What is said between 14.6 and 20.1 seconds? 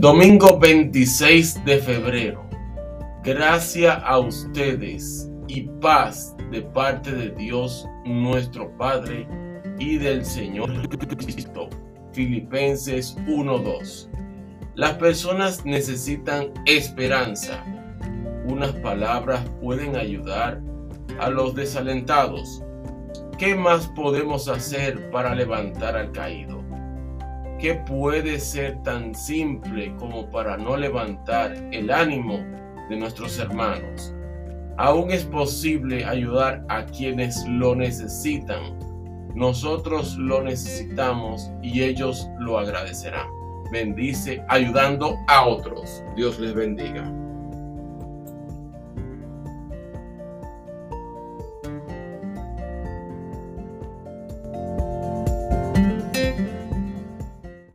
Las personas necesitan esperanza. Unas palabras pueden